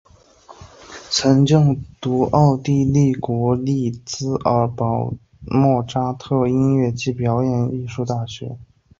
[1.11, 1.59] 曾就
[2.01, 8.57] 读奥地利国立萨尔兹堡莫札特音乐暨表演艺术大学。